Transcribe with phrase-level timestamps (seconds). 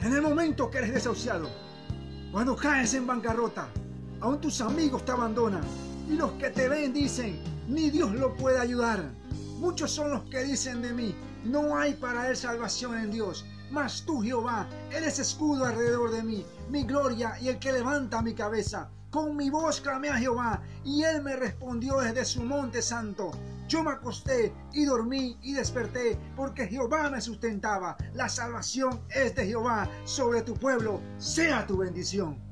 [0.00, 1.50] En el momento que eres desahuciado,
[2.30, 3.68] cuando caes en bancarrota,
[4.20, 5.64] aún tus amigos te abandonan
[6.08, 9.10] y los que te ven dicen, ni Dios lo puede ayudar.
[9.58, 13.44] Muchos son los que dicen de mí, no hay para él salvación en Dios.
[13.70, 18.34] Mas tú, Jehová, eres escudo alrededor de mí, mi gloria y el que levanta mi
[18.34, 18.90] cabeza.
[19.10, 23.30] Con mi voz clamé a Jehová, y él me respondió desde su monte santo.
[23.68, 27.96] Yo me acosté y dormí y desperté, porque Jehová me sustentaba.
[28.14, 31.00] La salvación es de Jehová sobre tu pueblo.
[31.18, 32.47] Sea tu bendición.